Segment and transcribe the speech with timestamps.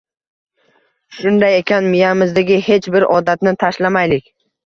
[1.17, 4.27] Shunday ekan miyamizdagi hech bir odatni tashlamaylik.